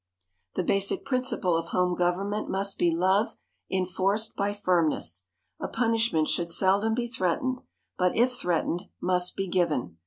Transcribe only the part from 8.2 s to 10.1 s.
threatened, must be given.